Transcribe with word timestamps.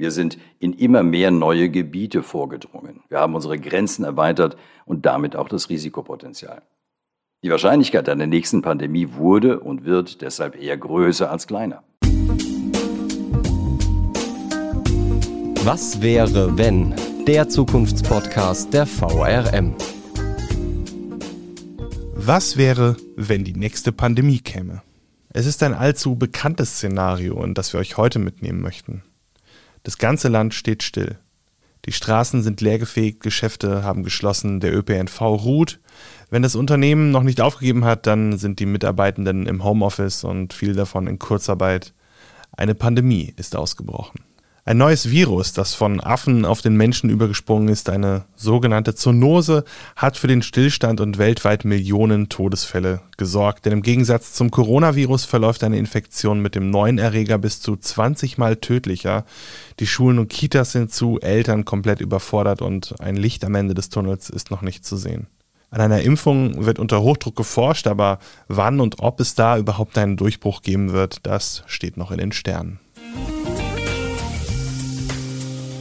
Wir 0.00 0.12
sind 0.12 0.38
in 0.60 0.72
immer 0.72 1.02
mehr 1.02 1.30
neue 1.30 1.68
Gebiete 1.68 2.22
vorgedrungen. 2.22 3.02
Wir 3.10 3.18
haben 3.18 3.34
unsere 3.34 3.58
Grenzen 3.58 4.02
erweitert 4.02 4.56
und 4.86 5.04
damit 5.04 5.36
auch 5.36 5.46
das 5.46 5.68
Risikopotenzial. 5.68 6.62
Die 7.44 7.50
Wahrscheinlichkeit 7.50 8.08
einer 8.08 8.26
nächsten 8.26 8.62
Pandemie 8.62 9.08
wurde 9.12 9.60
und 9.60 9.84
wird 9.84 10.22
deshalb 10.22 10.58
eher 10.58 10.78
größer 10.78 11.30
als 11.30 11.46
kleiner. 11.46 11.82
Was 15.64 16.00
wäre, 16.00 16.56
wenn? 16.56 16.94
Der 17.26 17.50
Zukunftspodcast 17.50 18.72
der 18.72 18.86
VRM. 18.86 19.74
Was 22.14 22.56
wäre, 22.56 22.96
wenn 23.16 23.44
die 23.44 23.52
nächste 23.52 23.92
Pandemie 23.92 24.38
käme? 24.38 24.80
Es 25.28 25.44
ist 25.44 25.62
ein 25.62 25.74
allzu 25.74 26.16
bekanntes 26.16 26.76
Szenario, 26.76 27.44
in 27.44 27.52
das 27.52 27.74
wir 27.74 27.80
euch 27.80 27.98
heute 27.98 28.18
mitnehmen 28.18 28.62
möchten. 28.62 29.02
Das 29.82 29.98
ganze 29.98 30.28
Land 30.28 30.54
steht 30.54 30.82
still. 30.82 31.18
Die 31.86 31.92
Straßen 31.92 32.42
sind 32.42 32.60
leergefegt, 32.60 33.22
Geschäfte 33.22 33.82
haben 33.82 34.02
geschlossen, 34.02 34.60
der 34.60 34.76
ÖPNV 34.76 35.20
ruht. 35.20 35.80
Wenn 36.28 36.42
das 36.42 36.54
Unternehmen 36.54 37.10
noch 37.10 37.22
nicht 37.22 37.40
aufgegeben 37.40 37.84
hat, 37.84 38.06
dann 38.06 38.36
sind 38.36 38.60
die 38.60 38.66
Mitarbeitenden 38.66 39.46
im 39.46 39.64
Homeoffice 39.64 40.24
und 40.24 40.52
viel 40.52 40.74
davon 40.74 41.06
in 41.06 41.18
Kurzarbeit. 41.18 41.94
Eine 42.52 42.74
Pandemie 42.74 43.32
ist 43.36 43.56
ausgebrochen. 43.56 44.20
Ein 44.66 44.76
neues 44.76 45.10
Virus, 45.10 45.54
das 45.54 45.74
von 45.74 46.00
Affen 46.00 46.44
auf 46.44 46.60
den 46.60 46.76
Menschen 46.76 47.08
übergesprungen 47.08 47.68
ist, 47.68 47.88
eine 47.88 48.24
sogenannte 48.36 48.94
Zoonose, 48.94 49.64
hat 49.96 50.18
für 50.18 50.26
den 50.26 50.42
Stillstand 50.42 51.00
und 51.00 51.16
weltweit 51.16 51.64
Millionen 51.64 52.28
Todesfälle 52.28 53.00
gesorgt. 53.16 53.64
Denn 53.64 53.72
im 53.72 53.82
Gegensatz 53.82 54.34
zum 54.34 54.50
Coronavirus 54.50 55.24
verläuft 55.24 55.64
eine 55.64 55.78
Infektion 55.78 56.40
mit 56.40 56.54
dem 56.54 56.70
neuen 56.70 56.98
Erreger 56.98 57.38
bis 57.38 57.60
zu 57.60 57.76
20 57.76 58.36
Mal 58.36 58.56
tödlicher. 58.56 59.24
Die 59.78 59.86
Schulen 59.86 60.18
und 60.18 60.28
Kitas 60.28 60.72
sind 60.72 60.92
zu, 60.92 61.18
Eltern 61.20 61.64
komplett 61.64 62.02
überfordert 62.02 62.60
und 62.60 63.00
ein 63.00 63.16
Licht 63.16 63.44
am 63.46 63.54
Ende 63.54 63.72
des 63.72 63.88
Tunnels 63.88 64.28
ist 64.28 64.50
noch 64.50 64.60
nicht 64.60 64.84
zu 64.84 64.98
sehen. 64.98 65.26
An 65.70 65.80
einer 65.80 66.02
Impfung 66.02 66.66
wird 66.66 66.78
unter 66.78 67.00
Hochdruck 67.00 67.36
geforscht, 67.36 67.86
aber 67.86 68.18
wann 68.48 68.80
und 68.80 68.96
ob 68.98 69.20
es 69.20 69.36
da 69.36 69.56
überhaupt 69.56 69.96
einen 69.96 70.16
Durchbruch 70.16 70.62
geben 70.62 70.92
wird, 70.92 71.20
das 71.22 71.62
steht 71.66 71.96
noch 71.96 72.10
in 72.10 72.18
den 72.18 72.32
Sternen. 72.32 72.80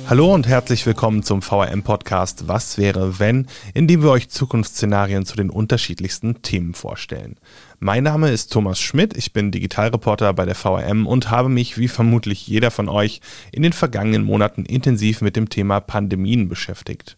Hallo 0.09 0.33
und 0.33 0.47
herzlich 0.47 0.87
willkommen 0.87 1.21
zum 1.21 1.43
VRM-Podcast 1.43 2.47
Was 2.47 2.79
wäre 2.79 3.19
wenn, 3.19 3.45
in 3.75 3.85
dem 3.85 4.01
wir 4.01 4.09
euch 4.09 4.27
Zukunftsszenarien 4.27 5.23
zu 5.23 5.35
den 5.35 5.51
unterschiedlichsten 5.51 6.41
Themen 6.41 6.73
vorstellen. 6.73 7.37
Mein 7.77 8.05
Name 8.05 8.31
ist 8.31 8.51
Thomas 8.51 8.79
Schmidt, 8.79 9.15
ich 9.15 9.33
bin 9.33 9.51
Digitalreporter 9.51 10.33
bei 10.33 10.45
der 10.45 10.55
VRM 10.55 11.05
und 11.05 11.29
habe 11.29 11.47
mich, 11.47 11.77
wie 11.77 11.87
vermutlich 11.87 12.47
jeder 12.47 12.71
von 12.71 12.89
euch, 12.89 13.21
in 13.51 13.61
den 13.61 13.71
vergangenen 13.71 14.23
Monaten 14.23 14.65
intensiv 14.65 15.21
mit 15.21 15.35
dem 15.35 15.47
Thema 15.47 15.79
Pandemien 15.79 16.49
beschäftigt. 16.49 17.15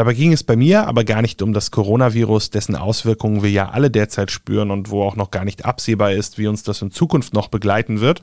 Dabei 0.00 0.14
ging 0.14 0.32
es 0.32 0.42
bei 0.42 0.56
mir 0.56 0.86
aber 0.86 1.04
gar 1.04 1.20
nicht 1.20 1.42
um 1.42 1.52
das 1.52 1.70
Coronavirus, 1.70 2.48
dessen 2.48 2.74
Auswirkungen 2.74 3.42
wir 3.42 3.50
ja 3.50 3.68
alle 3.68 3.90
derzeit 3.90 4.30
spüren 4.30 4.70
und 4.70 4.88
wo 4.88 5.02
auch 5.02 5.14
noch 5.14 5.30
gar 5.30 5.44
nicht 5.44 5.66
absehbar 5.66 6.12
ist, 6.12 6.38
wie 6.38 6.46
uns 6.46 6.62
das 6.62 6.80
in 6.80 6.90
Zukunft 6.90 7.34
noch 7.34 7.48
begleiten 7.48 8.00
wird. 8.00 8.22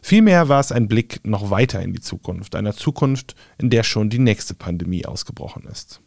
Vielmehr 0.00 0.48
war 0.48 0.58
es 0.58 0.72
ein 0.72 0.88
Blick 0.88 1.20
noch 1.24 1.50
weiter 1.50 1.82
in 1.82 1.92
die 1.92 2.00
Zukunft, 2.00 2.56
einer 2.56 2.72
Zukunft, 2.72 3.34
in 3.58 3.68
der 3.68 3.82
schon 3.82 4.08
die 4.08 4.18
nächste 4.18 4.54
Pandemie 4.54 5.04
ausgebrochen 5.04 5.64
ist. 5.70 6.00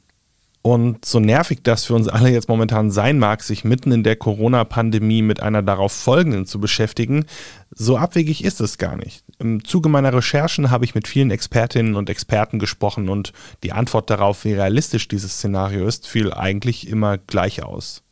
Und 0.64 1.06
so 1.06 1.20
nervig 1.20 1.64
das 1.64 1.86
für 1.86 1.95
uns 1.95 2.08
alle 2.08 2.30
jetzt 2.30 2.48
momentan 2.48 2.92
sein 2.92 3.17
mag, 3.17 3.42
sich 3.42 3.64
mitten 3.64 3.92
in 3.92 4.04
der 4.04 4.16
Corona-Pandemie 4.16 5.23
mit 5.23 5.42
einer 5.42 5.64
darauf 5.64 5.92
folgenden 5.92 6.45
zu 6.45 6.59
beschäftigen, 6.59 7.26
so 7.72 7.98
abwegig 7.98 8.44
ist 8.44 8.62
es 8.62 8.78
gar 8.78 8.95
nicht. 8.95 9.23
Im 9.40 9.66
Zuge 9.66 9.90
meiner 9.90 10.14
Recherchen 10.14 10.70
habe 10.70 10.86
ich 10.86 10.94
mit 10.94 11.08
vielen 11.08 11.31
Expertinnen 11.31 11.95
und 11.95 12.12
Experten 12.12 12.59
gesprochen 12.59 13.09
und 13.09 13.34
die 13.64 13.72
Antwort 13.72 14.12
darauf, 14.12 14.45
wie 14.45 14.53
realistisch 14.53 15.08
dieses 15.08 15.34
Szenario 15.34 15.88
ist, 15.88 16.08
fiel 16.08 16.31
eigentlich 16.31 16.88
immer 16.88 17.18
gleich 17.18 17.64
aus. 17.64 18.03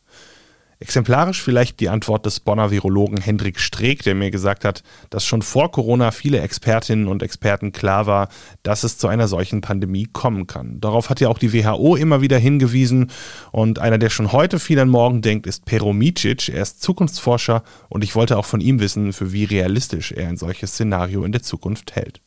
Exemplarisch 0.82 1.42
vielleicht 1.42 1.78
die 1.80 1.90
Antwort 1.90 2.24
des 2.24 2.40
Bonner 2.40 2.70
Virologen 2.70 3.20
Hendrik 3.20 3.60
Streeck, 3.60 4.02
der 4.02 4.14
mir 4.14 4.30
gesagt 4.30 4.64
hat, 4.64 4.82
dass 5.10 5.26
schon 5.26 5.42
vor 5.42 5.70
Corona 5.70 6.10
viele 6.10 6.40
Expertinnen 6.40 7.06
und 7.06 7.22
Experten 7.22 7.70
klar 7.72 8.06
war, 8.06 8.30
dass 8.62 8.82
es 8.82 8.96
zu 8.96 9.06
einer 9.06 9.28
solchen 9.28 9.60
Pandemie 9.60 10.08
kommen 10.10 10.46
kann. 10.46 10.80
Darauf 10.80 11.10
hat 11.10 11.20
ja 11.20 11.28
auch 11.28 11.36
die 11.36 11.52
WHO 11.52 11.96
immer 11.96 12.22
wieder 12.22 12.38
hingewiesen 12.38 13.10
und 13.52 13.78
einer, 13.78 13.98
der 13.98 14.08
schon 14.08 14.32
heute 14.32 14.58
viel 14.58 14.78
an 14.78 14.88
morgen 14.88 15.20
denkt, 15.20 15.46
ist 15.46 15.66
Pero 15.66 15.92
Micic. 15.92 16.48
Er 16.48 16.62
ist 16.62 16.82
Zukunftsforscher 16.82 17.62
und 17.90 18.02
ich 18.02 18.14
wollte 18.14 18.38
auch 18.38 18.46
von 18.46 18.62
ihm 18.62 18.80
wissen, 18.80 19.12
für 19.12 19.34
wie 19.34 19.44
realistisch 19.44 20.12
er 20.12 20.28
ein 20.28 20.38
solches 20.38 20.72
Szenario 20.72 21.24
in 21.24 21.32
der 21.32 21.42
Zukunft 21.42 21.94
hält. 21.94 22.22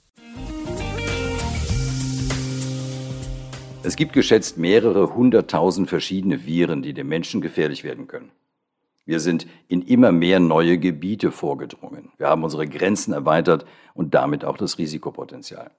Es 3.82 3.96
gibt 3.96 4.14
geschätzt 4.14 4.60
mehrere 4.60 5.16
hunderttausend 5.16 5.90
verschiedene 5.90 6.46
Viren, 6.46 6.84
die 6.84 6.94
dem 6.94 7.08
Menschen 7.08 7.42
gefährlich 7.42 7.84
werden 7.84 8.06
können. 8.06 8.30
Wir 9.06 9.20
sind 9.20 9.48
in 9.68 9.82
immer 9.82 10.14
mehr 10.14 10.40
neue 10.40 10.78
Gebiete 10.78 11.32
vorgedrungen. 11.32 12.10
Wir 12.18 12.28
haben 12.30 12.44
unsere 12.46 12.68
Grenzen 12.68 13.14
erweitert 13.14 13.66
und 13.94 14.14
damit 14.14 14.46
auch 14.46 14.56
das 14.56 14.78
Risikopotenzial. 14.78 15.72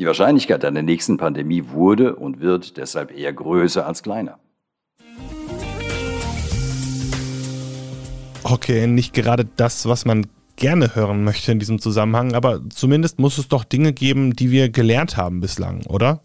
Die 0.00 0.06
Wahrscheinlichkeit 0.06 0.64
einer 0.64 0.82
nächsten 0.82 1.16
Pandemie 1.16 1.68
wurde 1.68 2.16
und 2.16 2.40
wird 2.40 2.76
deshalb 2.76 3.16
eher 3.16 3.32
größer 3.32 3.86
als 3.86 4.02
kleiner. 4.02 4.40
Okay, 8.42 8.88
nicht 8.88 9.12
gerade 9.12 9.44
das, 9.44 9.86
was 9.86 10.04
man 10.04 10.26
gerne 10.56 10.96
hören 10.96 11.22
möchte 11.22 11.52
in 11.52 11.60
diesem 11.60 11.78
Zusammenhang, 11.78 12.34
aber 12.34 12.68
zumindest 12.68 13.20
muss 13.20 13.38
es 13.38 13.46
doch 13.46 13.62
Dinge 13.62 13.92
geben, 13.92 14.34
die 14.34 14.50
wir 14.50 14.70
gelernt 14.70 15.16
haben 15.16 15.40
bislang, 15.40 15.86
oder? 15.86 16.24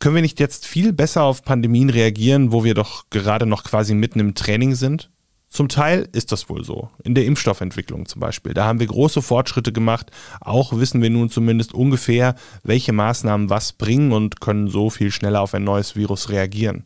Können 0.00 0.16
wir 0.16 0.22
nicht 0.22 0.40
jetzt 0.40 0.66
viel 0.66 0.92
besser 0.92 1.22
auf 1.22 1.44
Pandemien 1.44 1.90
reagieren, 1.90 2.50
wo 2.50 2.64
wir 2.64 2.74
doch 2.74 3.04
gerade 3.10 3.46
noch 3.46 3.62
quasi 3.62 3.94
mitten 3.94 4.18
im 4.18 4.34
Training 4.34 4.74
sind? 4.74 5.10
Zum 5.48 5.68
Teil 5.68 6.08
ist 6.12 6.30
das 6.30 6.50
wohl 6.50 6.62
so. 6.62 6.90
In 7.02 7.14
der 7.14 7.24
Impfstoffentwicklung 7.24 8.06
zum 8.06 8.20
Beispiel. 8.20 8.52
Da 8.52 8.66
haben 8.66 8.80
wir 8.80 8.86
große 8.86 9.22
Fortschritte 9.22 9.72
gemacht. 9.72 10.10
Auch 10.40 10.78
wissen 10.78 11.00
wir 11.00 11.08
nun 11.08 11.30
zumindest 11.30 11.72
ungefähr, 11.72 12.34
welche 12.62 12.92
Maßnahmen 12.92 13.48
was 13.48 13.72
bringen 13.72 14.12
und 14.12 14.40
können 14.40 14.68
so 14.68 14.90
viel 14.90 15.10
schneller 15.10 15.40
auf 15.40 15.54
ein 15.54 15.64
neues 15.64 15.96
Virus 15.96 16.28
reagieren. 16.28 16.84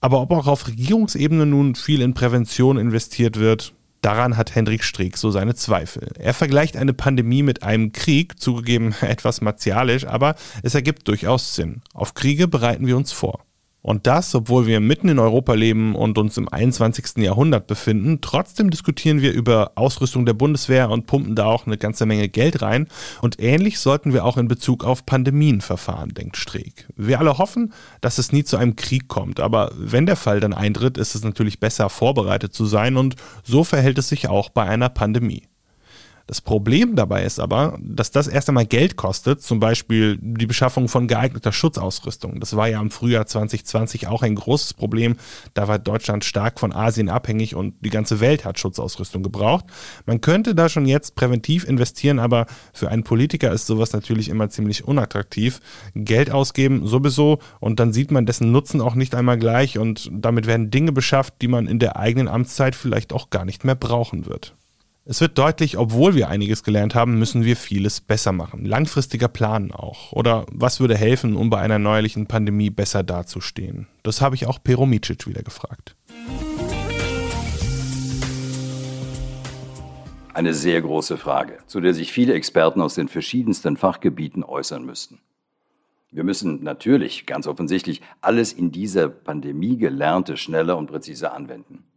Aber 0.00 0.20
ob 0.22 0.30
auch 0.32 0.46
auf 0.46 0.66
Regierungsebene 0.66 1.44
nun 1.44 1.74
viel 1.74 2.00
in 2.00 2.14
Prävention 2.14 2.78
investiert 2.78 3.38
wird, 3.38 3.74
daran 4.00 4.36
hat 4.36 4.54
Hendrik 4.54 4.84
Streeck 4.84 5.16
so 5.16 5.30
seine 5.30 5.54
Zweifel. 5.54 6.12
Er 6.18 6.34
vergleicht 6.34 6.76
eine 6.76 6.94
Pandemie 6.94 7.42
mit 7.42 7.62
einem 7.62 7.92
Krieg, 7.92 8.40
zugegeben 8.40 8.94
etwas 9.00 9.40
martialisch, 9.40 10.06
aber 10.06 10.36
es 10.62 10.74
ergibt 10.74 11.06
durchaus 11.08 11.54
Sinn. 11.54 11.82
Auf 11.92 12.14
Kriege 12.14 12.48
bereiten 12.48 12.86
wir 12.86 12.96
uns 12.96 13.12
vor. 13.12 13.44
Und 13.80 14.06
das, 14.06 14.34
obwohl 14.34 14.66
wir 14.66 14.80
mitten 14.80 15.08
in 15.08 15.18
Europa 15.18 15.54
leben 15.54 15.94
und 15.94 16.18
uns 16.18 16.36
im 16.36 16.48
21. 16.48 17.18
Jahrhundert 17.18 17.68
befinden. 17.68 18.20
Trotzdem 18.20 18.70
diskutieren 18.70 19.22
wir 19.22 19.32
über 19.32 19.72
Ausrüstung 19.76 20.26
der 20.26 20.34
Bundeswehr 20.34 20.90
und 20.90 21.06
pumpen 21.06 21.36
da 21.36 21.46
auch 21.46 21.66
eine 21.66 21.78
ganze 21.78 22.04
Menge 22.04 22.28
Geld 22.28 22.60
rein. 22.60 22.88
Und 23.22 23.40
ähnlich 23.40 23.78
sollten 23.78 24.12
wir 24.12 24.24
auch 24.24 24.36
in 24.36 24.48
Bezug 24.48 24.84
auf 24.84 25.06
Pandemien 25.06 25.60
verfahren, 25.60 26.10
denkt 26.10 26.36
Streeck. 26.36 26.88
Wir 26.96 27.20
alle 27.20 27.38
hoffen, 27.38 27.72
dass 28.00 28.18
es 28.18 28.32
nie 28.32 28.42
zu 28.42 28.56
einem 28.56 28.74
Krieg 28.74 29.06
kommt. 29.06 29.38
Aber 29.38 29.70
wenn 29.76 30.06
der 30.06 30.16
Fall 30.16 30.40
dann 30.40 30.52
eintritt, 30.52 30.98
ist 30.98 31.14
es 31.14 31.22
natürlich 31.22 31.60
besser 31.60 31.88
vorbereitet 31.88 32.52
zu 32.52 32.66
sein. 32.66 32.96
Und 32.96 33.14
so 33.44 33.62
verhält 33.62 33.98
es 33.98 34.08
sich 34.08 34.28
auch 34.28 34.50
bei 34.50 34.64
einer 34.64 34.88
Pandemie. 34.88 35.44
Das 36.28 36.42
Problem 36.42 36.94
dabei 36.94 37.24
ist 37.24 37.40
aber, 37.40 37.78
dass 37.80 38.10
das 38.10 38.28
erst 38.28 38.50
einmal 38.50 38.66
Geld 38.66 38.96
kostet, 38.96 39.40
zum 39.40 39.60
Beispiel 39.60 40.18
die 40.20 40.44
Beschaffung 40.44 40.86
von 40.86 41.08
geeigneter 41.08 41.52
Schutzausrüstung. 41.52 42.38
Das 42.38 42.54
war 42.54 42.68
ja 42.68 42.82
im 42.82 42.90
Frühjahr 42.90 43.24
2020 43.24 44.08
auch 44.08 44.22
ein 44.22 44.34
großes 44.34 44.74
Problem. 44.74 45.16
Da 45.54 45.68
war 45.68 45.78
Deutschland 45.78 46.26
stark 46.26 46.60
von 46.60 46.74
Asien 46.74 47.08
abhängig 47.08 47.54
und 47.54 47.76
die 47.80 47.88
ganze 47.88 48.20
Welt 48.20 48.44
hat 48.44 48.58
Schutzausrüstung 48.58 49.22
gebraucht. 49.22 49.64
Man 50.04 50.20
könnte 50.20 50.54
da 50.54 50.68
schon 50.68 50.84
jetzt 50.84 51.14
präventiv 51.14 51.64
investieren, 51.66 52.18
aber 52.18 52.44
für 52.74 52.90
einen 52.90 53.04
Politiker 53.04 53.50
ist 53.50 53.66
sowas 53.66 53.94
natürlich 53.94 54.28
immer 54.28 54.50
ziemlich 54.50 54.84
unattraktiv. 54.84 55.62
Geld 55.94 56.30
ausgeben 56.30 56.86
sowieso 56.86 57.38
und 57.58 57.80
dann 57.80 57.94
sieht 57.94 58.10
man 58.10 58.26
dessen 58.26 58.52
Nutzen 58.52 58.82
auch 58.82 58.96
nicht 58.96 59.14
einmal 59.14 59.38
gleich 59.38 59.78
und 59.78 60.10
damit 60.12 60.46
werden 60.46 60.70
Dinge 60.70 60.92
beschafft, 60.92 61.40
die 61.40 61.48
man 61.48 61.66
in 61.66 61.78
der 61.78 61.96
eigenen 61.96 62.28
Amtszeit 62.28 62.74
vielleicht 62.74 63.14
auch 63.14 63.30
gar 63.30 63.46
nicht 63.46 63.64
mehr 63.64 63.76
brauchen 63.76 64.26
wird. 64.26 64.57
Es 65.10 65.22
wird 65.22 65.38
deutlich, 65.38 65.78
obwohl 65.78 66.14
wir 66.14 66.28
einiges 66.28 66.62
gelernt 66.62 66.94
haben, 66.94 67.18
müssen 67.18 67.42
wir 67.42 67.56
vieles 67.56 67.98
besser 68.02 68.30
machen. 68.30 68.66
Langfristiger 68.66 69.28
planen 69.28 69.72
auch. 69.72 70.12
Oder 70.12 70.44
was 70.52 70.80
würde 70.80 70.98
helfen, 70.98 71.34
um 71.34 71.48
bei 71.48 71.60
einer 71.60 71.78
neuerlichen 71.78 72.26
Pandemie 72.26 72.68
besser 72.68 73.02
dazustehen? 73.02 73.86
Das 74.02 74.20
habe 74.20 74.34
ich 74.34 74.46
auch 74.46 74.62
Peromicic 74.62 75.26
wieder 75.26 75.42
gefragt. 75.42 75.96
Eine 80.34 80.52
sehr 80.52 80.82
große 80.82 81.16
Frage, 81.16 81.56
zu 81.66 81.80
der 81.80 81.94
sich 81.94 82.12
viele 82.12 82.34
Experten 82.34 82.82
aus 82.82 82.94
den 82.94 83.08
verschiedensten 83.08 83.78
Fachgebieten 83.78 84.44
äußern 84.44 84.84
müssten. 84.84 85.22
Wir 86.10 86.22
müssen 86.22 86.62
natürlich, 86.62 87.24
ganz 87.24 87.46
offensichtlich, 87.46 88.02
alles 88.20 88.52
in 88.52 88.72
dieser 88.72 89.08
Pandemie 89.08 89.78
Gelernte 89.78 90.36
schneller 90.36 90.76
und 90.76 90.88
präziser 90.88 91.32
anwenden. 91.32 91.87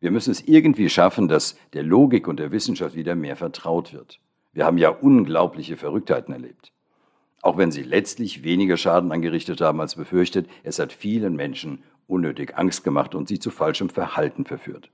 Wir 0.00 0.10
müssen 0.10 0.30
es 0.30 0.40
irgendwie 0.46 0.88
schaffen, 0.88 1.28
dass 1.28 1.56
der 1.74 1.82
Logik 1.82 2.26
und 2.26 2.40
der 2.40 2.52
Wissenschaft 2.52 2.94
wieder 2.94 3.14
mehr 3.14 3.36
vertraut 3.36 3.92
wird. 3.92 4.18
Wir 4.52 4.64
haben 4.64 4.78
ja 4.78 4.88
unglaubliche 4.88 5.76
Verrücktheiten 5.76 6.32
erlebt. 6.34 6.72
Auch 7.42 7.56
wenn 7.56 7.70
sie 7.70 7.82
letztlich 7.82 8.42
weniger 8.42 8.76
Schaden 8.76 9.12
angerichtet 9.12 9.60
haben 9.60 9.80
als 9.80 9.94
befürchtet, 9.94 10.48
es 10.62 10.78
hat 10.78 10.92
vielen 10.92 11.36
Menschen 11.36 11.82
unnötig 12.06 12.56
Angst 12.56 12.82
gemacht 12.82 13.14
und 13.14 13.28
sie 13.28 13.38
zu 13.38 13.50
falschem 13.50 13.88
Verhalten 13.88 14.44
verführt. 14.44 14.90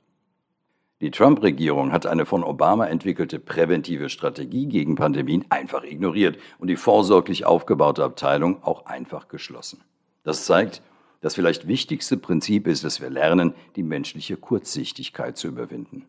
Die 1.00 1.10
Trump-Regierung 1.10 1.92
hat 1.92 2.06
eine 2.06 2.24
von 2.24 2.42
Obama 2.42 2.86
entwickelte 2.86 3.38
präventive 3.38 4.08
Strategie 4.08 4.66
gegen 4.66 4.94
Pandemien 4.94 5.44
einfach 5.50 5.84
ignoriert 5.84 6.38
und 6.58 6.68
die 6.68 6.76
vorsorglich 6.76 7.44
aufgebaute 7.44 8.02
Abteilung 8.02 8.62
auch 8.62 8.86
einfach 8.86 9.28
geschlossen. 9.28 9.82
Das 10.24 10.46
zeigt, 10.46 10.82
das 11.20 11.34
vielleicht 11.34 11.66
wichtigste 11.66 12.16
Prinzip 12.16 12.66
ist, 12.66 12.84
dass 12.84 13.00
wir 13.00 13.10
lernen, 13.10 13.54
die 13.76 13.82
menschliche 13.82 14.36
Kurzsichtigkeit 14.36 15.36
zu 15.36 15.48
überwinden. 15.48 16.06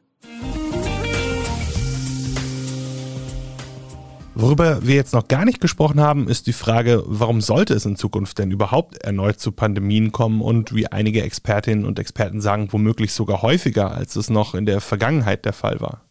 Worüber 4.39 4.85
wir 4.85 4.93
jetzt 4.93 5.15
noch 5.15 5.27
gar 5.27 5.45
nicht 5.45 5.59
gesprochen 5.61 5.99
haben, 5.99 6.27
ist 6.27 6.45
die 6.45 6.53
Frage, 6.53 7.01
warum 7.07 7.41
sollte 7.41 7.73
es 7.73 7.87
in 7.87 7.95
Zukunft 7.95 8.37
denn 8.37 8.51
überhaupt 8.51 8.97
erneut 8.97 9.39
zu 9.39 9.51
Pandemien 9.51 10.11
kommen 10.11 10.41
und 10.41 10.75
wie 10.75 10.85
einige 10.85 11.23
Expertinnen 11.23 11.85
und 11.85 11.97
Experten 11.97 12.39
sagen, 12.39 12.67
womöglich 12.71 13.13
sogar 13.13 13.41
häufiger, 13.41 13.91
als 13.91 14.15
es 14.15 14.29
noch 14.29 14.53
in 14.53 14.67
der 14.67 14.79
Vergangenheit 14.79 15.45
der 15.45 15.53
Fall 15.53 15.81
war. 15.81 16.06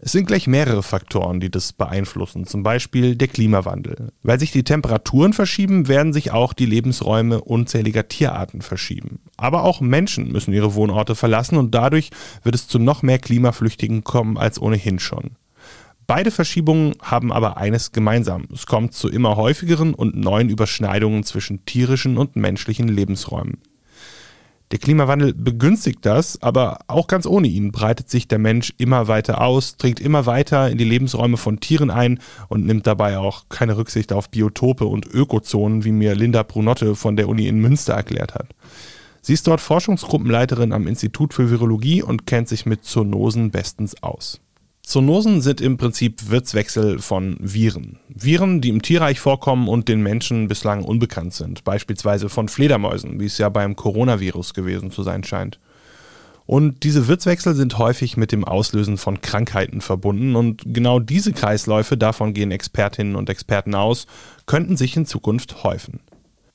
Es 0.00 0.12
sind 0.12 0.26
gleich 0.26 0.46
mehrere 0.46 0.84
Faktoren, 0.84 1.40
die 1.40 1.50
das 1.50 1.72
beeinflussen, 1.72 2.46
zum 2.46 2.62
Beispiel 2.62 3.16
der 3.16 3.26
Klimawandel. 3.26 4.12
Weil 4.22 4.38
sich 4.38 4.52
die 4.52 4.62
Temperaturen 4.62 5.32
verschieben, 5.32 5.88
werden 5.88 6.12
sich 6.12 6.30
auch 6.30 6.52
die 6.52 6.66
Lebensräume 6.66 7.40
unzähliger 7.40 8.06
Tierarten 8.06 8.62
verschieben. 8.62 9.18
Aber 9.36 9.64
auch 9.64 9.80
Menschen 9.80 10.30
müssen 10.30 10.54
ihre 10.54 10.74
Wohnorte 10.74 11.16
verlassen 11.16 11.58
und 11.58 11.74
dadurch 11.74 12.10
wird 12.44 12.54
es 12.54 12.68
zu 12.68 12.78
noch 12.78 13.02
mehr 13.02 13.18
Klimaflüchtigen 13.18 14.04
kommen 14.04 14.38
als 14.38 14.62
ohnehin 14.62 15.00
schon. 15.00 15.32
Beide 16.06 16.30
Verschiebungen 16.30 16.94
haben 17.02 17.32
aber 17.32 17.56
eines 17.56 17.90
gemeinsam. 17.90 18.46
Es 18.54 18.66
kommt 18.66 18.94
zu 18.94 19.08
immer 19.08 19.36
häufigeren 19.36 19.94
und 19.94 20.16
neuen 20.16 20.48
Überschneidungen 20.48 21.24
zwischen 21.24 21.64
tierischen 21.64 22.16
und 22.18 22.36
menschlichen 22.36 22.88
Lebensräumen. 22.88 23.58
Der 24.70 24.78
Klimawandel 24.78 25.32
begünstigt 25.32 26.00
das, 26.02 26.42
aber 26.42 26.80
auch 26.88 27.06
ganz 27.06 27.24
ohne 27.26 27.48
ihn 27.48 27.72
breitet 27.72 28.10
sich 28.10 28.28
der 28.28 28.38
Mensch 28.38 28.74
immer 28.76 29.08
weiter 29.08 29.40
aus, 29.40 29.78
dringt 29.78 29.98
immer 29.98 30.26
weiter 30.26 30.68
in 30.70 30.76
die 30.76 30.84
Lebensräume 30.84 31.38
von 31.38 31.58
Tieren 31.58 31.90
ein 31.90 32.20
und 32.48 32.66
nimmt 32.66 32.86
dabei 32.86 33.16
auch 33.16 33.48
keine 33.48 33.78
Rücksicht 33.78 34.12
auf 34.12 34.28
Biotope 34.28 34.84
und 34.84 35.06
Ökozonen, 35.06 35.84
wie 35.84 35.92
mir 35.92 36.14
Linda 36.14 36.42
Brunotte 36.42 36.94
von 36.96 37.16
der 37.16 37.28
Uni 37.28 37.48
in 37.48 37.60
Münster 37.60 37.94
erklärt 37.94 38.34
hat. 38.34 38.48
Sie 39.22 39.32
ist 39.32 39.46
dort 39.46 39.62
Forschungsgruppenleiterin 39.62 40.72
am 40.72 40.86
Institut 40.86 41.32
für 41.32 41.50
Virologie 41.50 42.02
und 42.02 42.26
kennt 42.26 42.48
sich 42.48 42.66
mit 42.66 42.84
Zoonosen 42.84 43.50
bestens 43.50 44.02
aus. 44.02 44.40
Zoonosen 44.88 45.42
sind 45.42 45.60
im 45.60 45.76
Prinzip 45.76 46.30
Wirtswechsel 46.30 46.98
von 46.98 47.36
Viren. 47.40 47.98
Viren, 48.08 48.62
die 48.62 48.70
im 48.70 48.80
Tierreich 48.80 49.20
vorkommen 49.20 49.68
und 49.68 49.86
den 49.86 50.00
Menschen 50.00 50.48
bislang 50.48 50.82
unbekannt 50.82 51.34
sind, 51.34 51.62
beispielsweise 51.62 52.30
von 52.30 52.48
Fledermäusen, 52.48 53.20
wie 53.20 53.26
es 53.26 53.36
ja 53.36 53.50
beim 53.50 53.76
Coronavirus 53.76 54.54
gewesen 54.54 54.90
zu 54.90 55.02
sein 55.02 55.24
scheint. 55.24 55.58
Und 56.46 56.84
diese 56.84 57.06
Wirtswechsel 57.06 57.54
sind 57.54 57.76
häufig 57.76 58.16
mit 58.16 58.32
dem 58.32 58.46
Auslösen 58.46 58.96
von 58.96 59.20
Krankheiten 59.20 59.82
verbunden 59.82 60.34
und 60.34 60.62
genau 60.64 61.00
diese 61.00 61.34
Kreisläufe, 61.34 61.98
davon 61.98 62.32
gehen 62.32 62.50
Expertinnen 62.50 63.14
und 63.14 63.28
Experten 63.28 63.74
aus, 63.74 64.06
könnten 64.46 64.78
sich 64.78 64.96
in 64.96 65.04
Zukunft 65.04 65.64
häufen. 65.64 66.00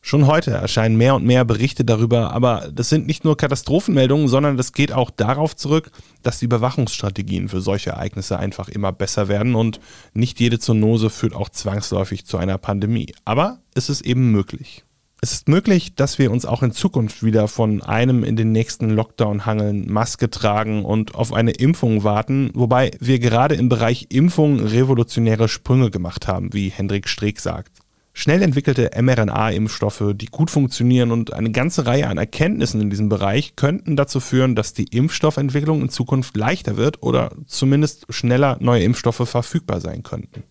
Schon 0.06 0.28
heute 0.28 0.52
erscheinen 0.52 0.98
mehr 0.98 1.16
und 1.16 1.24
mehr 1.24 1.46
Berichte 1.46 1.86
darüber, 1.86 2.34
aber 2.34 2.70
das 2.74 2.90
sind 2.90 3.08
nicht 3.08 3.24
nur 3.24 3.38
Katastrophenmeldungen, 3.38 4.28
sondern 4.28 4.58
das 4.58 4.74
geht 4.74 4.92
auch 4.92 5.10
darauf 5.10 5.56
zurück, 5.56 5.92
dass 6.24 6.40
die 6.40 6.46
Überwachungsstrategien 6.46 7.48
für 7.48 7.62
solche 7.62 7.92
Ereignisse 7.92 8.38
einfach 8.38 8.68
immer 8.68 8.92
besser 8.92 9.30
werden 9.30 9.56
und 9.56 9.80
nicht 10.14 10.42
jede 10.42 10.60
Zoonose 10.60 11.10
führt 11.10 11.34
auch 11.34 11.48
zwangsläufig 11.48 12.26
zu 12.26 12.38
einer 12.38 12.58
Pandemie. 12.58 13.14
Aber 13.24 13.60
es 13.76 13.88
ist 13.88 14.02
eben 14.02 14.30
möglich. 14.34 14.84
Es 15.22 15.32
ist 15.32 15.48
möglich, 15.48 15.96
dass 15.96 16.20
wir 16.20 16.32
uns 16.32 16.46
auch 16.46 16.64
in 16.64 16.74
Zukunft 16.74 17.24
wieder 17.24 17.48
von 17.48 17.82
einem 17.82 18.26
in 18.26 18.36
den 18.36 18.52
nächsten 18.52 18.90
Lockdown 18.90 19.46
hangeln, 19.46 19.90
Maske 19.90 20.30
tragen 20.30 20.84
und 20.84 21.16
auf 21.16 21.32
eine 21.32 21.52
Impfung 21.52 22.04
warten, 22.04 22.52
wobei 22.56 22.92
wir 23.00 23.20
gerade 23.20 23.56
im 23.56 23.70
Bereich 23.70 24.08
Impfung 24.10 24.60
revolutionäre 24.60 25.48
Sprünge 25.48 25.92
gemacht 25.92 26.28
haben, 26.28 26.52
wie 26.52 26.68
Hendrik 26.68 27.08
Streeck 27.08 27.40
sagt. 27.40 27.83
Schnell 28.16 28.44
entwickelte 28.44 28.92
mRNA-Impfstoffe, 28.96 30.14
die 30.14 30.28
gut 30.28 30.52
funktionieren 30.52 31.12
und 31.12 31.34
eine 31.34 31.52
ganze 31.52 31.88
Reihe 31.88 32.08
an 32.08 32.20
Erkenntnissen 32.20 32.80
in 32.80 32.92
diesem 32.92 33.10
Bereich 33.10 33.56
könnten 33.56 33.96
dazu 33.96 34.20
führen, 34.20 34.56
dass 34.56 34.74
die 34.74 34.86
Impfstoffentwicklung 34.86 35.82
in 35.82 35.90
Zukunft 35.90 36.38
leichter 36.38 36.78
wird 36.78 37.02
oder 37.02 37.32
zumindest 37.48 38.06
schneller 38.10 38.58
neue 38.60 38.84
Impfstoffe 38.84 39.28
verfügbar 39.28 39.82
sein 39.82 40.04
könnten. 40.04 40.44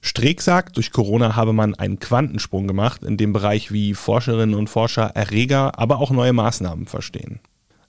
Streeck 0.00 0.40
sagt, 0.40 0.76
durch 0.76 0.92
Corona 0.92 1.34
habe 1.34 1.52
man 1.52 1.74
einen 1.74 1.98
Quantensprung 1.98 2.68
gemacht 2.68 3.02
in 3.02 3.16
dem 3.16 3.32
Bereich, 3.32 3.72
wie 3.72 3.94
Forscherinnen 3.94 4.54
und 4.54 4.70
Forscher 4.70 5.10
Erreger, 5.14 5.76
aber 5.76 5.98
auch 5.98 6.12
neue 6.12 6.32
Maßnahmen 6.32 6.86
verstehen. 6.86 7.40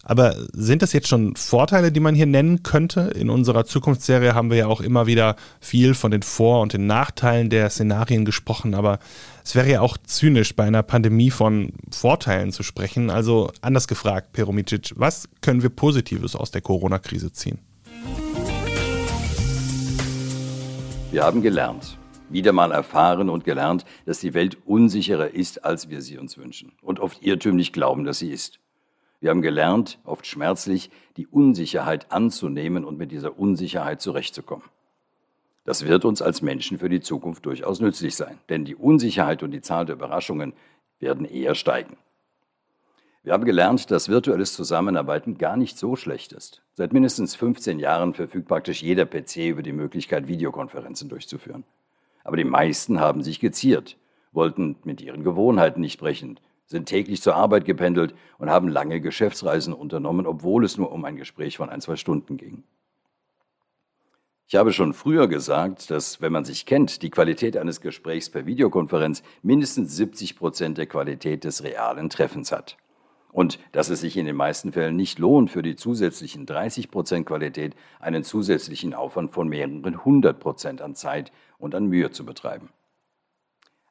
Aber 0.10 0.36
sind 0.54 0.82
das 0.82 0.92
jetzt 0.92 1.08
schon 1.08 1.36
Vorteile, 1.36 1.92
die 1.92 2.00
man 2.00 2.16
hier 2.16 2.26
nennen 2.26 2.64
könnte? 2.64 3.12
In 3.14 3.30
unserer 3.30 3.66
Zukunftsserie 3.66 4.34
haben 4.34 4.50
wir 4.50 4.58
ja 4.58 4.66
auch 4.66 4.82
immer 4.82 5.06
wieder 5.06 5.36
viel 5.62 5.94
von 5.94 6.10
den 6.10 6.24
Vor- 6.24 6.62
und 6.62 6.74
den 6.74 6.88
Nachteilen 6.88 7.52
der 7.52 7.70
Szenarien 7.70 8.26
gesprochen, 8.26 8.74
aber 8.74 8.98
es 9.44 9.54
wäre 9.54 9.70
ja 9.70 9.82
auch 9.82 9.98
zynisch, 10.00 10.56
bei 10.56 10.64
einer 10.64 10.82
Pandemie 10.82 11.30
von 11.30 11.74
Vorteilen 11.92 12.52
zu 12.52 12.64
sprechen. 12.64 13.12
Also 13.12 13.52
anders 13.62 13.88
gefragt, 13.88 14.34
Peromicic, 14.34 14.94
was 14.96 15.30
können 15.42 15.62
wir 15.62 15.70
Positives 15.70 16.36
aus 16.36 16.50
der 16.50 16.62
Corona-Krise 16.62 17.32
ziehen? 17.32 17.60
Wir 21.12 21.24
haben 21.24 21.44
gelernt, 21.44 22.00
wieder 22.30 22.52
mal 22.52 22.72
erfahren 22.72 23.30
und 23.30 23.44
gelernt, 23.44 23.86
dass 24.08 24.18
die 24.18 24.34
Welt 24.34 24.58
unsicherer 24.66 25.36
ist, 25.36 25.64
als 25.64 25.92
wir 25.92 26.02
sie 26.02 26.18
uns 26.18 26.36
wünschen 26.40 26.72
und 26.82 27.00
oft 27.00 27.22
irrtümlich 27.22 27.74
glauben, 27.74 28.06
dass 28.06 28.18
sie 28.18 28.32
ist. 28.32 28.60
Wir 29.22 29.32
haben 29.32 29.42
gelernt, 29.42 30.00
oft 30.06 30.26
schmerzlich, 30.26 30.92
die 31.18 31.28
Unsicherheit 31.28 32.12
anzunehmen 32.12 32.86
und 32.86 32.98
mit 32.98 33.12
dieser 33.12 33.38
Unsicherheit 33.38 34.02
zurechtzukommen. 34.02 34.66
Das 35.66 35.86
wird 35.86 36.06
uns 36.06 36.22
als 36.22 36.42
Menschen 36.42 36.80
für 36.80 36.90
die 36.90 37.02
Zukunft 37.02 37.46
durchaus 37.46 37.82
nützlich 37.82 38.16
sein, 38.16 38.40
denn 38.48 38.66
die 38.66 38.76
Unsicherheit 38.76 39.44
und 39.44 39.52
die 39.52 39.62
Zahl 39.62 39.86
der 39.86 39.96
Überraschungen 39.96 40.54
werden 41.00 41.26
eher 41.26 41.54
steigen. 41.54 41.98
Wir 43.22 43.34
haben 43.34 43.44
gelernt, 43.44 43.92
dass 43.92 44.08
virtuelles 44.08 44.54
Zusammenarbeiten 44.54 45.38
gar 45.38 45.58
nicht 45.58 45.78
so 45.78 45.98
schlecht 45.98 46.32
ist. 46.32 46.62
Seit 46.74 46.94
mindestens 46.94 47.36
15 47.36 47.78
Jahren 47.78 48.14
verfügt 48.14 48.48
praktisch 48.48 48.82
jeder 48.82 49.06
PC 49.06 49.50
über 49.50 49.62
die 49.62 49.74
Möglichkeit, 49.74 50.30
Videokonferenzen 50.30 51.10
durchzuführen. 51.10 51.66
Aber 52.24 52.38
die 52.38 52.46
meisten 52.46 53.00
haben 53.00 53.22
sich 53.22 53.42
geziert, 53.42 53.98
wollten 54.32 54.78
mit 54.86 55.02
ihren 55.02 55.24
Gewohnheiten 55.24 55.82
nicht 55.82 56.00
brechen, 56.00 56.40
sind 56.70 56.88
täglich 56.88 57.22
zur 57.22 57.36
Arbeit 57.36 57.66
gependelt 57.66 58.14
und 58.38 58.50
haben 58.50 58.68
lange 58.68 59.02
Geschäftsreisen 59.02 59.74
unternommen, 59.74 60.28
obwohl 60.28 60.64
es 60.64 60.78
nur 60.78 60.92
um 60.92 61.04
ein 61.04 61.16
Gespräch 61.16 61.58
von 61.58 61.70
ein, 61.70 61.82
zwei 61.82 61.96
Stunden 61.96 62.38
ging. 62.38 62.64
Ich 64.48 64.56
habe 64.56 64.72
schon 64.72 64.94
früher 64.94 65.28
gesagt, 65.28 65.90
dass, 65.92 66.22
wenn 66.22 66.32
man 66.32 66.46
sich 66.46 66.66
kennt, 66.66 67.02
die 67.02 67.10
Qualität 67.10 67.58
eines 67.58 67.82
Gesprächs 67.82 68.30
per 68.30 68.46
Videokonferenz 68.46 69.24
mindestens 69.42 69.96
70 69.96 70.38
Prozent 70.38 70.78
der 70.78 70.86
Qualität 70.86 71.44
des 71.44 71.64
realen 71.64 72.10
Treffens 72.10 72.52
hat. 72.52 72.78
Und 73.32 73.60
dass 73.72 73.90
es 73.90 74.02
sich 74.02 74.18
in 74.18 74.26
den 74.26 74.36
meisten 74.36 74.72
Fällen 74.72 74.96
nicht 74.96 75.20
lohnt, 75.20 75.52
für 75.52 75.62
die 75.62 75.76
zusätzlichen 75.76 76.48
30 76.48 76.90
Prozent 76.90 77.28
Qualität 77.28 77.76
einen 78.00 78.24
zusätzlichen 78.24 78.94
Aufwand 78.96 79.32
von 79.32 79.48
mehreren 79.48 80.04
hundert 80.04 80.40
Prozent 80.40 80.82
an 80.82 80.96
Zeit 80.96 81.32
und 81.60 81.76
an 81.76 81.86
Mühe 81.86 82.10
zu 82.10 82.26
betreiben. 82.26 82.70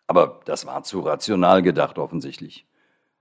Aber 0.08 0.40
das 0.46 0.66
war 0.66 0.82
zu 0.82 1.00
rational 1.00 1.62
gedacht 1.62 1.98
offensichtlich. 1.98 2.66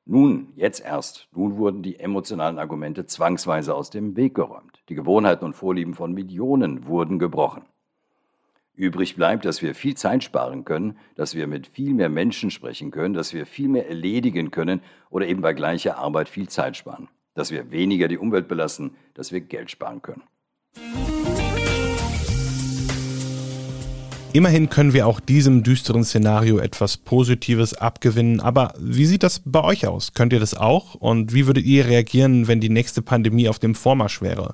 Nun, 0.05 0.53
jetzt 0.55 0.79
erst, 0.79 1.27
nun 1.33 1.57
wurden 1.57 1.83
die 1.83 1.99
emotionalen 1.99 2.59
Argumente 2.59 3.05
zwangsweise 3.05 3.75
aus 3.75 3.89
dem 3.89 4.15
Weg 4.15 4.35
geräumt. 4.35 4.81
Die 4.87 4.95
Gewohnheiten 4.95 5.43
und 5.43 5.53
Vorlieben 5.53 5.93
von 5.93 6.13
Millionen 6.13 6.87
wurden 6.87 7.19
gebrochen. 7.19 7.63
Übrig 8.73 9.17
bleibt, 9.17 9.43
dass 9.43 9.61
wir 9.61 9.75
viel 9.75 9.97
Zeit 9.97 10.23
sparen 10.23 10.63
können, 10.63 10.97
dass 11.15 11.35
wir 11.35 11.45
mit 11.45 11.67
viel 11.67 11.93
mehr 11.93 12.09
Menschen 12.09 12.51
sprechen 12.51 12.89
können, 12.91 13.13
dass 13.13 13.33
wir 13.33 13.45
viel 13.45 13.67
mehr 13.67 13.89
erledigen 13.89 14.49
können 14.49 14.81
oder 15.09 15.27
eben 15.27 15.41
bei 15.41 15.53
gleicher 15.53 15.97
Arbeit 15.97 16.29
viel 16.29 16.47
Zeit 16.47 16.77
sparen, 16.77 17.09
dass 17.33 17.51
wir 17.51 17.71
weniger 17.71 18.07
die 18.07 18.17
Umwelt 18.17 18.47
belassen, 18.47 18.95
dass 19.13 19.33
wir 19.33 19.41
Geld 19.41 19.71
sparen 19.71 20.01
können. 20.01 20.23
Immerhin 24.37 24.69
können 24.69 24.93
wir 24.93 25.07
auch 25.07 25.19
diesem 25.19 25.63
düsteren 25.63 26.03
Szenario 26.03 26.59
etwas 26.59 26.97
Positives 26.97 27.73
abgewinnen. 27.73 28.39
Aber 28.39 28.75
wie 28.79 29.07
sieht 29.07 29.23
das 29.23 29.41
bei 29.43 29.63
euch 29.63 29.87
aus? 29.87 30.13
Könnt 30.13 30.31
ihr 30.31 30.39
das 30.39 30.53
auch? 30.53 30.93
Und 30.93 31.33
wie 31.33 31.47
würdet 31.47 31.65
ihr 31.65 31.87
reagieren, 31.87 32.47
wenn 32.47 32.59
die 32.59 32.69
nächste 32.69 33.01
Pandemie 33.01 33.49
auf 33.49 33.57
dem 33.57 33.73
Vormarsch 33.73 34.21
wäre? 34.21 34.53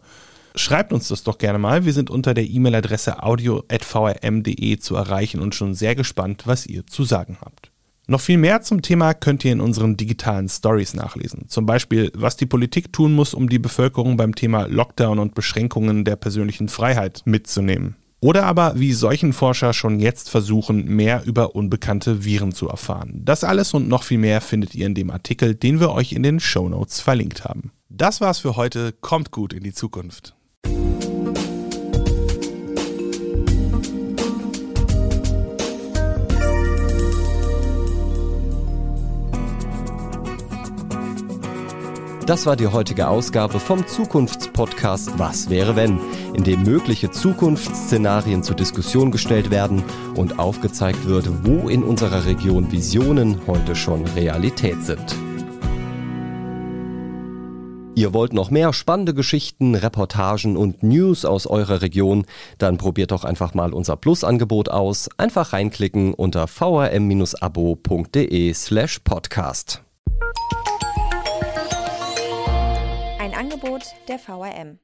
Schreibt 0.55 0.93
uns 0.93 1.09
das 1.09 1.23
doch 1.23 1.37
gerne 1.37 1.59
mal. 1.59 1.83
Wir 1.83 1.91
sind 1.91 2.09
unter 2.09 2.33
der 2.33 2.45
E-Mail-Adresse 2.45 3.23
audio.vrm.de 3.23 4.77
zu 4.77 4.95
erreichen 4.95 5.41
und 5.41 5.53
schon 5.53 5.73
sehr 5.73 5.95
gespannt, 5.95 6.43
was 6.45 6.65
ihr 6.65 6.87
zu 6.87 7.03
sagen 7.03 7.39
habt. 7.41 7.69
Noch 8.07 8.21
viel 8.21 8.37
mehr 8.37 8.61
zum 8.61 8.81
Thema 8.83 9.13
könnt 9.13 9.43
ihr 9.43 9.51
in 9.51 9.59
unseren 9.59 9.97
digitalen 9.97 10.47
Stories 10.47 10.93
nachlesen. 10.93 11.49
Zum 11.49 11.65
Beispiel, 11.65 12.09
was 12.15 12.37
die 12.37 12.45
Politik 12.45 12.93
tun 12.93 13.11
muss, 13.11 13.33
um 13.33 13.49
die 13.49 13.59
Bevölkerung 13.59 14.15
beim 14.15 14.33
Thema 14.33 14.65
Lockdown 14.65 15.19
und 15.19 15.35
Beschränkungen 15.35 16.05
der 16.05 16.15
persönlichen 16.15 16.69
Freiheit 16.69 17.23
mitzunehmen. 17.25 17.97
Oder 18.23 18.45
aber 18.45 18.79
wie 18.79 18.93
solchen 18.93 19.33
Forscher 19.33 19.73
schon 19.73 19.99
jetzt 19.99 20.29
versuchen, 20.29 20.85
mehr 20.85 21.23
über 21.25 21.55
unbekannte 21.55 22.23
Viren 22.23 22.53
zu 22.53 22.69
erfahren. 22.69 23.19
Das 23.25 23.43
alles 23.43 23.73
und 23.73 23.89
noch 23.89 24.03
viel 24.03 24.17
mehr 24.17 24.39
findet 24.39 24.73
ihr 24.75 24.85
in 24.85 24.95
dem 24.95 25.11
Artikel, 25.11 25.55
den 25.55 25.81
wir 25.81 25.91
euch 25.91 26.13
in 26.13 26.23
den 26.23 26.39
Show 26.39 26.69
Notes 26.69 27.01
verlinkt 27.01 27.43
haben. 27.43 27.73
Das 27.89 28.21
war's 28.21 28.39
für 28.39 28.55
heute. 28.55 28.93
Kommt 28.93 29.31
gut 29.31 29.51
in 29.51 29.61
die 29.61 29.73
Zukunft. 29.73 30.37
Das 42.25 42.45
war 42.45 42.55
die 42.55 42.67
heutige 42.67 43.09
Ausgabe 43.09 43.59
vom 43.59 43.85
Zukunftspodcast 43.85 45.19
Was 45.19 45.49
wäre 45.49 45.75
wenn, 45.75 45.99
in 46.33 46.45
dem 46.45 46.63
mögliche 46.63 47.11
Zukunftsszenarien 47.11 48.43
zur 48.43 48.55
Diskussion 48.55 49.11
gestellt 49.11 49.51
werden 49.51 49.83
und 50.15 50.39
aufgezeigt 50.39 51.05
wird, 51.05 51.27
wo 51.45 51.67
in 51.67 51.83
unserer 51.83 52.25
Region 52.25 52.71
Visionen 52.71 53.41
heute 53.45 53.75
schon 53.75 54.05
Realität 54.05 54.81
sind. 54.83 55.03
Ihr 57.95 58.13
wollt 58.13 58.31
noch 58.31 58.49
mehr 58.49 58.71
spannende 58.71 59.13
Geschichten, 59.13 59.75
Reportagen 59.75 60.55
und 60.55 60.81
News 60.81 61.25
aus 61.25 61.45
eurer 61.45 61.81
Region? 61.81 62.25
Dann 62.57 62.77
probiert 62.77 63.11
doch 63.11 63.25
einfach 63.25 63.53
mal 63.53 63.73
unser 63.73 63.97
Plus-Angebot 63.97 64.69
aus. 64.69 65.09
Einfach 65.17 65.51
reinklicken 65.51 66.13
unter 66.13 66.47
vrm-abo.de 66.47 66.93
slash 68.53 68.99
podcast. 68.99 69.83
Angebot 73.53 73.93
der 74.07 74.17
VRM. 74.17 74.83